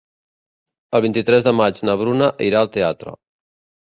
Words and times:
El 0.99 1.03
vint-i-tres 1.05 1.45
de 1.47 1.53
maig 1.57 1.81
na 1.89 1.95
Bruna 1.99 2.31
irà 2.47 2.63
al 2.65 2.71
teatre. 2.79 3.15